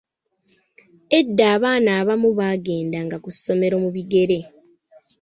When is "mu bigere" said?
3.83-4.39